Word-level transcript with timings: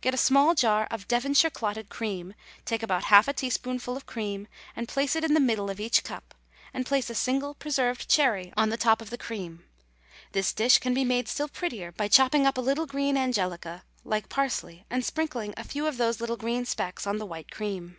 Get 0.00 0.14
a 0.14 0.18
small 0.18 0.54
jar 0.54 0.86
of 0.92 1.08
Devonshire 1.08 1.50
clotted 1.50 1.88
cream; 1.88 2.34
take 2.64 2.84
about 2.84 3.06
half 3.06 3.26
a 3.26 3.32
teaspoonful 3.32 3.96
of 3.96 4.06
cream, 4.06 4.46
and 4.76 4.86
place 4.86 5.16
it 5.16 5.24
in 5.24 5.34
the 5.34 5.40
middle 5.40 5.68
of 5.68 5.80
each 5.80 6.04
cup, 6.04 6.32
and 6.72 6.86
place 6.86 7.10
a 7.10 7.14
single 7.16 7.54
preserved 7.54 8.08
cherry 8.08 8.52
on 8.56 8.68
the 8.68 8.76
top 8.76 9.02
of 9.02 9.10
the 9.10 9.18
cream. 9.18 9.64
This 10.30 10.52
dish 10.52 10.78
can 10.78 10.94
be 10.94 11.02
made 11.04 11.26
still 11.26 11.48
prettier 11.48 11.90
by 11.90 12.06
chopping 12.06 12.46
up 12.46 12.56
a 12.56 12.60
little 12.60 12.86
green 12.86 13.16
angelica, 13.16 13.82
like 14.04 14.28
parsley, 14.28 14.86
and 14.90 15.04
sprinkling 15.04 15.52
a 15.56 15.64
few 15.64 15.88
of 15.88 15.96
these 15.98 16.20
little 16.20 16.36
green 16.36 16.64
specks 16.64 17.04
on 17.04 17.18
the 17.18 17.26
white 17.26 17.50
cream. 17.50 17.96